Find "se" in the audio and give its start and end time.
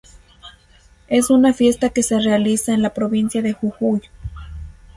2.01-2.19